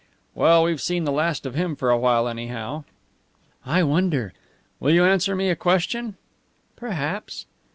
[0.33, 2.85] "Well, we've seen the last of him for a while, anyhow."
[3.67, 4.33] "I wonder."
[4.79, 6.15] "Will you answer me a question?"
[6.75, 7.45] "Perhaps."